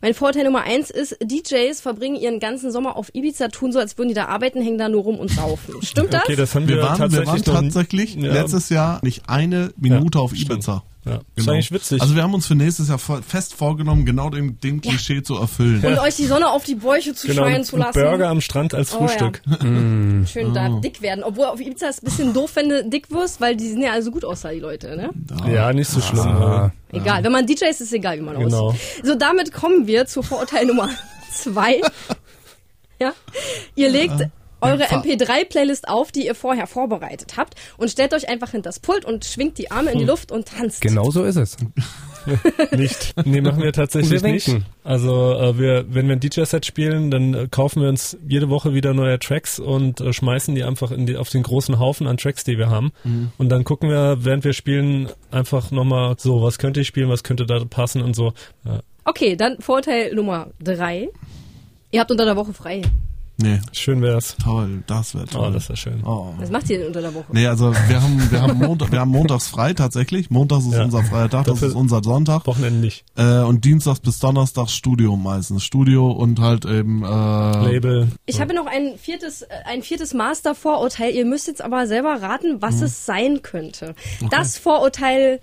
Mein 0.00 0.14
Vorurteil 0.14 0.42
Nummer 0.42 0.62
eins 0.62 0.90
ist, 0.90 1.16
DJs 1.22 1.80
verbringen 1.80 2.16
ihren 2.16 2.40
ganzen 2.40 2.72
Sommer 2.72 2.96
auf 2.96 3.14
Ibiza, 3.14 3.46
tun 3.48 3.70
so, 3.70 3.78
als 3.78 3.96
würden 3.98 4.08
die 4.08 4.14
da 4.14 4.24
arbeiten, 4.24 4.60
hängen 4.60 4.78
da 4.78 4.88
nur 4.88 5.02
rum 5.04 5.20
und 5.20 5.30
saufen. 5.30 5.76
Stimmt 5.82 6.12
das? 6.14 6.24
Okay, 6.24 6.34
das 6.34 6.56
haben 6.56 6.66
wir, 6.66 6.74
Wir 6.78 6.82
waren, 6.82 6.98
wir 6.98 7.22
tatsächlich 7.22 7.46
waren 7.46 7.54
noch 7.54 7.62
nie- 7.62 7.68
tatsächlich 7.70 8.16
letztes 8.16 8.68
Jahr 8.68 8.98
nicht 9.04 9.28
eine 9.28 9.72
Minute 9.76 10.18
Ja, 10.18 10.24
auf 10.24 10.32
Ibiza. 10.34 10.82
Ja. 11.04 11.18
Ist 11.34 11.48
eigentlich 11.48 11.72
witzig. 11.72 12.00
Also 12.00 12.14
wir 12.14 12.22
haben 12.22 12.32
uns 12.32 12.46
für 12.46 12.54
nächstes 12.54 12.88
Jahr 12.88 12.98
fest 12.98 13.54
vorgenommen, 13.54 14.06
genau 14.06 14.30
dem, 14.30 14.60
dem 14.60 14.80
Klischee 14.80 15.22
zu 15.22 15.36
erfüllen. 15.36 15.84
Und 15.84 15.98
euch 15.98 16.14
die 16.14 16.26
Sonne 16.26 16.48
auf 16.48 16.62
die 16.62 16.76
Bäuche 16.76 17.12
zu 17.12 17.26
genau, 17.26 17.42
scheinen 17.42 17.64
zu 17.64 17.76
lassen. 17.76 18.00
Burger 18.00 18.28
am 18.28 18.40
Strand 18.40 18.72
als 18.72 18.94
Oh, 18.94 19.00
ja. 19.00 19.08
Frühstück. 19.08 19.42
Schön 20.28 20.54
da 20.54 20.68
dick 20.80 21.02
werden. 21.02 21.24
Obwohl 21.24 21.46
auf 21.46 21.60
Ibiza 21.60 21.88
ist 21.88 22.02
ein 22.02 22.04
bisschen 22.04 22.32
doof, 22.32 22.52
wenn 22.54 22.68
du 22.68 22.84
dick 22.84 23.10
wirst, 23.10 23.40
weil 23.40 23.56
die 23.56 23.68
sehen 23.68 23.82
ja 23.82 23.92
alle 23.92 24.02
so 24.02 24.12
gut 24.12 24.24
aus, 24.24 24.42
da 24.42 24.50
die 24.52 24.60
Leute, 24.60 24.96
ne? 24.96 25.10
Ja, 25.52 25.72
nicht 25.72 25.88
so 25.90 26.00
schlimm. 26.00 26.24
Ja. 26.24 26.70
Egal, 26.92 27.24
wenn 27.24 27.32
man 27.32 27.46
DJ 27.46 27.64
ist, 27.64 27.80
ist 27.80 27.88
es 27.88 27.92
egal, 27.94 28.18
wie 28.18 28.22
man 28.22 28.38
Genau. 28.38 28.68
aussieht. 28.68 28.80
So, 29.04 29.14
damit 29.16 29.52
kommen 29.52 29.86
wir 29.88 30.06
zu 30.06 30.22
Vorurteil 30.22 30.66
Nummer 30.66 30.88
zwei. 31.32 31.80
Ja? 33.00 33.12
Ihr 33.74 33.90
legt 33.90 34.28
eure 34.62 34.84
Fa- 34.84 35.00
MP3-Playlist 35.00 35.88
auf, 35.88 36.12
die 36.12 36.26
ihr 36.26 36.34
vorher 36.34 36.66
vorbereitet 36.66 37.36
habt 37.36 37.54
und 37.76 37.90
stellt 37.90 38.14
euch 38.14 38.28
einfach 38.28 38.50
hinter 38.50 38.68
das 38.70 38.80
Pult 38.80 39.04
und 39.04 39.24
schwingt 39.24 39.58
die 39.58 39.70
Arme 39.70 39.90
in 39.92 39.98
die 39.98 40.04
Luft 40.04 40.32
und 40.32 40.48
tanzt. 40.48 40.80
Genau 40.80 41.10
so 41.10 41.24
ist 41.24 41.36
es. 41.36 41.56
Nicht. 42.70 43.14
Nee, 43.26 43.40
machen 43.40 43.62
wir 43.62 43.72
tatsächlich 43.72 44.22
wir 44.22 44.32
nicht. 44.32 44.48
Also 44.84 45.32
äh, 45.34 45.58
wir, 45.58 45.84
wenn 45.88 46.06
wir 46.06 46.14
ein 46.16 46.20
DJ-Set 46.20 46.64
spielen, 46.64 47.10
dann 47.10 47.34
äh, 47.34 47.48
kaufen 47.50 47.82
wir 47.82 47.88
uns 47.88 48.16
jede 48.28 48.48
Woche 48.48 48.74
wieder 48.74 48.94
neue 48.94 49.18
Tracks 49.18 49.58
und 49.58 50.00
äh, 50.00 50.12
schmeißen 50.12 50.54
die 50.54 50.62
einfach 50.62 50.92
in 50.92 51.06
die, 51.06 51.16
auf 51.16 51.30
den 51.30 51.42
großen 51.42 51.80
Haufen 51.80 52.06
an 52.06 52.16
Tracks, 52.16 52.44
die 52.44 52.58
wir 52.58 52.70
haben. 52.70 52.92
Und 53.38 53.48
dann 53.48 53.64
gucken 53.64 53.88
wir, 53.90 54.18
während 54.24 54.44
wir 54.44 54.52
spielen, 54.52 55.08
einfach 55.32 55.70
nochmal 55.72 56.14
so, 56.18 56.42
was 56.42 56.58
könnte 56.58 56.80
ich 56.80 56.86
spielen, 56.86 57.08
was 57.08 57.24
könnte 57.24 57.44
da 57.46 57.64
passen 57.64 58.02
und 58.02 58.14
so. 58.14 58.32
Ja. 58.64 58.80
Okay, 59.04 59.34
dann 59.34 59.60
Vorteil 59.60 60.14
Nummer 60.14 60.50
drei. 60.62 61.08
Ihr 61.90 62.00
habt 62.00 62.10
unter 62.12 62.24
der 62.24 62.36
Woche 62.36 62.52
frei. 62.52 62.82
Nee, 63.38 63.60
Schön 63.72 64.02
wär's. 64.02 64.36
toll, 64.42 64.82
das 64.86 65.14
wäre 65.14 65.24
toll. 65.24 65.48
Oh, 65.48 65.52
das 65.52 65.68
wäre 65.68 65.76
schön. 65.76 66.02
Oh. 66.04 66.32
Was 66.38 66.50
macht 66.50 66.68
ihr 66.70 66.78
denn 66.78 66.86
unter 66.88 67.00
der 67.00 67.12
Woche? 67.14 67.24
Nee, 67.32 67.46
also 67.46 67.72
wir 67.88 68.00
haben, 68.02 68.30
wir 68.30 68.40
haben, 68.42 68.58
Montag, 68.58 68.92
wir 68.92 69.00
haben 69.00 69.10
montags 69.10 69.48
frei 69.48 69.72
tatsächlich. 69.72 70.30
Montags 70.30 70.66
ist 70.66 70.74
Ja. 70.74 70.84
unser 70.84 71.02
freier 71.02 71.30
Tag, 71.30 71.46
das 71.46 71.54
Dafür- 71.54 71.68
ist 71.68 71.74
unser 71.74 72.02
Sonntag. 72.04 72.46
Wochenende 72.46 72.78
nicht. 72.80 73.04
Äh, 73.16 73.38
und 73.40 73.64
Dienstags 73.64 74.00
bis 74.00 74.18
Donnerstags 74.20 74.74
Studio 74.74 75.16
meistens. 75.16 75.64
Studio 75.64 76.10
und 76.10 76.40
halt 76.40 76.66
eben 76.66 77.02
äh, 77.02 77.06
Label. 77.08 78.08
Ich 78.26 78.40
habe 78.40 78.54
noch 78.54 78.66
ein 78.66 78.96
viertes, 78.98 79.42
äh, 79.42 79.46
ein 79.64 79.82
viertes 79.82 80.14
Master-Vorurteil. 80.14 81.12
Ihr 81.14 81.24
müsst 81.24 81.46
jetzt 81.48 81.62
aber 81.62 81.86
selber 81.86 82.20
raten, 82.22 82.60
was 82.60 82.76
Mhm. 82.76 82.82
es 82.84 83.06
sein 83.06 83.42
könnte. 83.42 83.94
Das 84.30 84.58
Vorurteil 84.58 85.40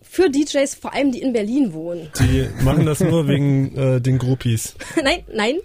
für 0.00 0.30
DJs, 0.30 0.74
vor 0.76 0.94
allem 0.94 1.12
die 1.12 1.20
in 1.20 1.32
Berlin 1.32 1.72
wohnen. 1.72 2.08
Die 2.18 2.48
machen 2.64 2.86
das 2.86 3.00
nur 3.00 3.28
wegen 3.28 3.76
äh, 3.76 4.00
den 4.00 4.18
Groupies. 4.18 4.74
nein, 5.02 5.20
nein. 5.34 5.56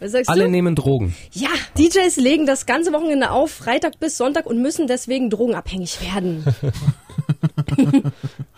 Was 0.00 0.12
sagst 0.12 0.28
Alle 0.28 0.44
du? 0.44 0.50
nehmen 0.50 0.74
Drogen. 0.74 1.14
Ja, 1.32 1.48
DJs 1.76 2.16
legen 2.16 2.46
das 2.46 2.66
ganze 2.66 2.92
Wochenende 2.92 3.30
auf, 3.30 3.50
Freitag 3.50 3.98
bis 4.00 4.16
Sonntag 4.16 4.46
und 4.46 4.60
müssen 4.62 4.86
deswegen 4.86 5.30
drogenabhängig 5.30 6.00
werden. 6.02 6.44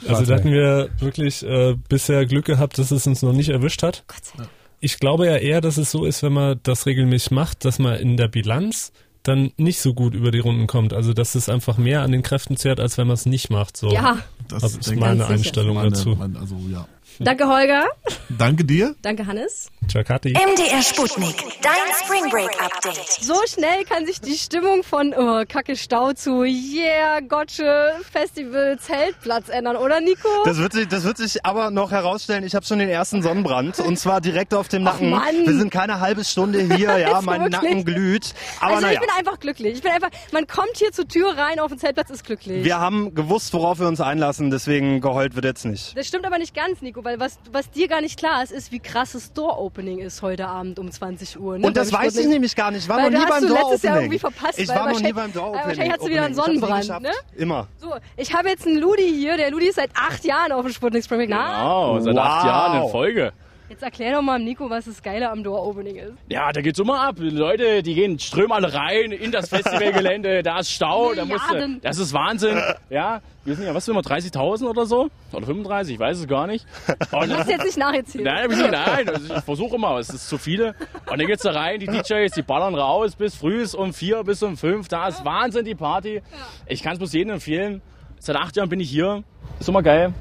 Also 0.08 0.24
da 0.24 0.34
hatten 0.36 0.50
wir 0.50 0.90
wirklich 0.98 1.42
äh, 1.44 1.74
bisher 1.88 2.24
Glück 2.26 2.46
gehabt, 2.46 2.78
dass 2.78 2.90
es 2.90 3.06
uns 3.06 3.22
noch 3.22 3.32
nicht 3.32 3.50
erwischt 3.50 3.82
hat. 3.82 4.04
Gott 4.08 4.24
sei 4.24 4.38
Dank. 4.38 4.50
Ich 4.80 4.98
glaube 4.98 5.26
ja 5.26 5.36
eher, 5.36 5.60
dass 5.60 5.76
es 5.76 5.90
so 5.90 6.04
ist, 6.06 6.22
wenn 6.22 6.32
man 6.32 6.58
das 6.62 6.86
regelmäßig 6.86 7.30
macht, 7.32 7.64
dass 7.64 7.78
man 7.78 7.98
in 7.98 8.16
der 8.16 8.28
Bilanz 8.28 8.92
dann 9.22 9.52
nicht 9.58 9.80
so 9.80 9.92
gut 9.92 10.14
über 10.14 10.30
die 10.30 10.38
Runden 10.38 10.66
kommt. 10.66 10.94
Also 10.94 11.12
dass 11.12 11.34
es 11.34 11.48
einfach 11.50 11.76
mehr 11.76 12.00
an 12.02 12.12
den 12.12 12.22
Kräften 12.22 12.56
zehrt, 12.56 12.80
als 12.80 12.96
wenn 12.96 13.06
man 13.06 13.14
es 13.14 13.26
nicht 13.26 13.50
macht. 13.50 13.76
So. 13.76 13.92
Ja, 13.92 14.18
das 14.48 14.62
Das 14.62 14.76
ist 14.76 14.96
meine. 14.96 15.26
Einstellung 15.26 15.74
meine, 15.76 15.90
dazu. 15.90 16.16
meine, 16.16 16.38
also 16.38 16.56
ja. 16.70 16.86
danke 17.18 17.46
Holger, 17.46 17.84
Danke 18.30 18.64
dir. 18.64 18.94
danke 19.02 19.26
Hannes. 19.26 19.70
Chakati. 19.90 20.34
MDR 20.34 20.82
Sputnik. 20.82 21.34
Dein 21.62 21.72
Spring 22.04 22.30
Break 22.30 22.62
Update. 22.62 23.08
So 23.20 23.34
schnell 23.52 23.84
kann 23.84 24.06
sich 24.06 24.20
die 24.20 24.36
Stimmung 24.36 24.84
von 24.84 25.12
oh, 25.16 25.42
Kacke 25.48 25.74
Stau 25.74 26.12
zu 26.12 26.44
Yeah, 26.44 27.18
Gotche, 27.20 27.96
Festival, 28.12 28.78
Zeltplatz 28.78 29.48
ändern, 29.48 29.76
oder 29.76 30.00
Nico? 30.00 30.28
Das 30.44 30.58
wird, 30.58 30.74
sich, 30.74 30.86
das 30.86 31.02
wird 31.02 31.16
sich 31.16 31.44
aber 31.44 31.72
noch 31.72 31.90
herausstellen, 31.90 32.44
ich 32.44 32.54
habe 32.54 32.64
schon 32.64 32.78
den 32.78 32.88
ersten 32.88 33.20
Sonnenbrand 33.20 33.80
und 33.80 33.98
zwar 33.98 34.20
direkt 34.20 34.54
auf 34.54 34.68
dem 34.68 34.84
Nacken. 34.84 35.10
Mann. 35.10 35.44
Wir 35.44 35.54
sind 35.54 35.70
keine 35.72 35.98
halbe 35.98 36.24
Stunde 36.24 36.60
hier, 36.60 36.96
ja, 36.98 37.20
mein 37.22 37.42
wirklich? 37.42 37.60
Nacken 37.60 37.84
glüht. 37.84 38.34
Aber 38.60 38.74
also 38.74 38.86
naja, 38.86 38.94
ich 38.94 39.00
bin 39.00 39.10
einfach 39.18 39.40
glücklich. 39.40 39.74
Ich 39.74 39.82
bin 39.82 39.90
einfach, 39.90 40.10
man 40.30 40.46
kommt 40.46 40.76
hier 40.76 40.92
zur 40.92 41.08
Tür 41.08 41.36
rein 41.36 41.58
auf 41.58 41.70
den 41.70 41.78
Zeltplatz, 41.78 42.10
ist 42.10 42.24
glücklich. 42.24 42.64
wir 42.64 42.78
haben 42.78 43.12
gewusst, 43.16 43.52
worauf 43.54 43.80
wir 43.80 43.88
uns 43.88 44.00
einlassen, 44.00 44.52
deswegen 44.52 45.00
geheult 45.00 45.34
wird 45.34 45.46
jetzt 45.46 45.64
nicht. 45.64 45.96
Das 45.96 46.06
stimmt 46.06 46.26
aber 46.26 46.38
nicht 46.38 46.54
ganz, 46.54 46.80
Nico, 46.80 47.02
weil 47.02 47.18
was, 47.18 47.40
was 47.50 47.72
dir 47.72 47.88
gar 47.88 48.00
nicht 48.00 48.16
klar 48.16 48.44
ist, 48.44 48.52
ist, 48.52 48.70
wie 48.70 48.78
krass 48.78 49.12
das 49.12 49.32
Door-Opening 49.80 49.98
ist 49.98 50.22
heute 50.22 50.46
Abend 50.46 50.78
um 50.78 50.90
20 50.90 51.40
Uhr. 51.40 51.58
Ne? 51.58 51.66
Und 51.66 51.76
das 51.76 51.92
weiß 51.92 52.16
ich 52.16 52.26
nämlich 52.26 52.54
gar 52.54 52.70
nicht. 52.70 52.82
Ich 52.82 52.88
war 52.88 52.98
Weil 52.98 53.10
noch 53.10 53.18
nie 53.20 53.26
beim 53.26 53.46
Door 53.46 53.56
letztes 53.58 53.82
Jahr 53.82 53.92
Opening. 53.94 54.12
irgendwie 54.12 54.18
verpasst. 54.18 54.58
Ich 54.58 54.68
war 54.68 54.76
noch 54.76 54.84
nie 54.86 54.92
wahrscheinlich- 54.92 55.14
beim 55.14 55.32
Door 55.32 55.42
äh, 55.42 55.48
Opening. 55.48 55.66
Wahrscheinlich 55.66 55.92
hast 55.92 56.02
du 56.02 56.08
wieder 56.08 56.22
einen 56.24 56.38
Opening. 56.38 56.60
Sonnenbrand, 56.60 57.02
ne? 57.02 57.10
Immer. 57.36 57.66
So, 57.78 57.94
ich 58.16 58.34
habe 58.34 58.48
jetzt 58.48 58.66
einen 58.66 58.78
Ludi 58.78 59.08
hier. 59.08 59.36
Der 59.36 59.50
Ludi 59.50 59.68
ist 59.68 59.76
seit 59.76 59.90
acht 59.94 60.24
Jahren 60.24 60.52
auf 60.52 60.64
dem 60.64 60.72
Sputnik 60.72 61.04
Spring 61.04 61.18
Break. 61.18 61.30
Na, 61.30 61.62
Genau, 61.62 62.00
seit 62.00 62.16
acht 62.18 62.42
Wow. 62.44 62.46
Jahren 62.50 62.82
in 62.84 62.88
Folge. 62.90 63.32
Jetzt 63.70 63.82
erklär 63.82 64.14
doch 64.14 64.22
mal 64.22 64.38
Nico, 64.38 64.68
was 64.68 64.84
das 64.84 65.02
Geile 65.02 65.30
am 65.30 65.42
Door-Opening 65.42 65.96
ist. 65.96 66.12
Ja, 66.28 66.52
da 66.52 66.60
geht's 66.60 66.78
immer 66.78 67.00
ab. 67.00 67.16
Leute, 67.18 67.82
die 67.82 67.94
gehen, 67.94 68.18
strömen 68.18 68.52
alle 68.52 68.74
rein 68.74 69.12
in 69.12 69.30
das 69.30 69.48
Festivalgelände. 69.48 70.42
Da 70.42 70.58
ist 70.58 70.72
Stau, 70.72 71.14
da 71.14 71.24
musst 71.24 71.48
du, 71.50 71.78
das 71.80 71.98
ist 71.98 72.12
Wahnsinn. 72.12 72.60
Ja, 72.90 73.22
wir 73.44 73.54
sind 73.54 73.64
ja, 73.66 73.74
was 73.74 73.84
sind 73.84 73.94
wir, 73.94 74.02
30.000 74.02 74.68
oder 74.68 74.84
so? 74.84 75.08
Oder 75.32 75.46
35, 75.46 75.94
ich 75.94 76.00
weiß 76.00 76.18
es 76.18 76.26
gar 76.26 76.46
nicht. 76.46 76.66
Und, 77.12 77.30
Du 77.30 77.36
musst 77.36 77.48
jetzt 77.48 77.64
nicht 77.64 77.78
nacherzählen. 77.78 78.24
Nein, 78.24 78.50
ich 78.50 78.58
nein, 78.58 79.08
also 79.08 79.34
ich 79.34 79.42
versuche 79.42 79.76
immer, 79.76 79.96
es 79.98 80.10
ist 80.10 80.28
zu 80.28 80.36
viele. 80.36 80.74
Und 81.10 81.18
dann 81.20 81.26
geht's 81.26 81.44
da 81.44 81.52
rein, 81.52 81.78
die 81.78 81.86
DJs, 81.86 82.32
die 82.34 82.42
ballern 82.42 82.74
raus 82.74 83.14
bis 83.14 83.36
früh 83.36 83.64
um 83.76 83.92
vier 83.92 84.24
bis 84.24 84.42
um 84.42 84.56
fünf. 84.56 84.88
Da 84.88 85.08
ist 85.08 85.24
Wahnsinn 85.24 85.64
die 85.64 85.74
Party. 85.74 86.22
Ich 86.66 86.82
kann 86.82 86.94
es 86.94 86.98
bloß 86.98 87.12
jedem 87.12 87.34
empfehlen. 87.34 87.80
Seit 88.18 88.36
acht 88.36 88.56
Jahren 88.56 88.68
bin 88.68 88.80
ich 88.80 88.90
hier. 88.90 89.22
Ist 89.58 89.68
immer 89.68 89.82
geil. 89.82 90.12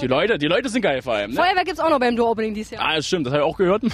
Die 0.00 0.06
Leute, 0.06 0.38
die 0.38 0.46
Leute 0.46 0.68
sind 0.68 0.82
geil 0.82 1.02
vor 1.02 1.14
allem. 1.14 1.30
Ne? 1.32 1.36
Feuerwerk 1.36 1.64
gibt's 1.66 1.80
auch 1.80 1.90
noch 1.90 1.98
beim 1.98 2.14
Door-Opening 2.16 2.54
dieses 2.54 2.72
Jahr. 2.72 2.84
Ah, 2.84 2.96
das 2.96 3.06
stimmt, 3.06 3.26
das 3.26 3.32
habe 3.34 3.42
ich 3.42 3.48
auch 3.48 3.56
gehört. 3.56 3.82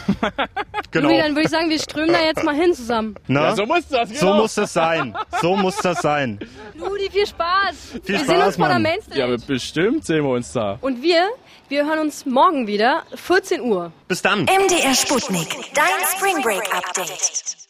Genau. 0.91 1.09
Ludi, 1.09 1.19
dann 1.23 1.33
würde 1.33 1.43
ich 1.43 1.49
sagen, 1.51 1.69
wir 1.71 1.79
strömen 1.81 2.13
da 2.13 2.23
jetzt 2.23 2.45
mal 2.45 2.55
hin 2.55 2.73
zusammen. 2.73 3.17
Na? 3.27 3.47
Ja, 3.49 3.57
so 3.57 3.67
muss 3.67 3.89
das, 3.89 4.11
So 4.11 4.27
genau. 4.27 4.37
muss 4.43 4.55
das 4.55 4.73
sein. 4.73 5.17
So 5.41 5.57
muss 5.57 5.77
das 5.79 6.01
sein. 6.03 6.39
Ludi, 6.77 7.11
viel 7.11 7.27
Spaß. 7.27 7.75
Viel 8.05 8.15
wir 8.15 8.19
Spaß, 8.19 8.27
sehen 8.29 8.43
uns 8.43 8.57
vor 8.57 8.67
der 8.69 8.75
Mann. 8.75 8.83
Mainstage. 8.83 9.19
Ja, 9.19 9.25
aber 9.25 9.39
bestimmt 9.39 10.05
sehen 10.05 10.23
wir 10.23 10.31
uns 10.31 10.53
da. 10.53 10.79
Und 10.81 11.03
wir, 11.03 11.31
wir 11.69 11.85
hören 11.85 11.99
uns 11.99 12.25
morgen 12.27 12.69
wieder, 12.69 13.03
14 13.17 13.61
Uhr. 13.63 13.91
Bis 14.07 14.23
dann. 14.23 14.43
MDR 14.43 14.95
Sputnik. 14.95 15.49
Dein 15.75 15.85
Spring 16.17 16.43
Break 16.45 16.73
Update. 16.73 17.64